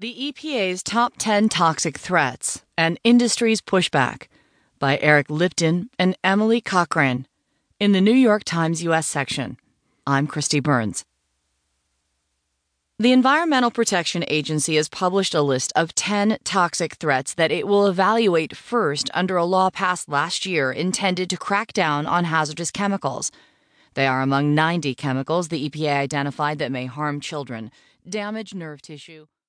The 0.00 0.32
EPA's 0.32 0.82
Top 0.82 1.18
10 1.18 1.50
Toxic 1.50 1.98
Threats 1.98 2.64
and 2.78 2.98
Industry's 3.04 3.60
Pushback 3.60 4.28
by 4.78 4.98
Eric 5.02 5.28
Lipton 5.28 5.90
and 5.98 6.16
Emily 6.24 6.62
Cochrane, 6.62 7.26
in 7.78 7.92
the 7.92 8.00
New 8.00 8.14
York 8.14 8.42
Times 8.44 8.82
U.S. 8.82 9.06
section. 9.06 9.58
I'm 10.06 10.26
Kristi 10.26 10.62
Burns. 10.62 11.04
The 12.98 13.12
Environmental 13.12 13.70
Protection 13.70 14.24
Agency 14.26 14.76
has 14.76 14.88
published 14.88 15.34
a 15.34 15.42
list 15.42 15.70
of 15.76 15.94
10 15.94 16.38
toxic 16.44 16.94
threats 16.94 17.34
that 17.34 17.52
it 17.52 17.68
will 17.68 17.86
evaluate 17.86 18.56
first 18.56 19.10
under 19.12 19.36
a 19.36 19.44
law 19.44 19.68
passed 19.68 20.08
last 20.08 20.46
year 20.46 20.72
intended 20.72 21.28
to 21.28 21.36
crack 21.36 21.74
down 21.74 22.06
on 22.06 22.24
hazardous 22.24 22.70
chemicals. 22.70 23.30
They 23.92 24.06
are 24.06 24.22
among 24.22 24.54
90 24.54 24.94
chemicals 24.94 25.48
the 25.48 25.68
EPA 25.68 25.92
identified 25.98 26.58
that 26.58 26.72
may 26.72 26.86
harm 26.86 27.20
children, 27.20 27.70
damage 28.08 28.54
nerve 28.54 28.80
tissue, 28.80 29.26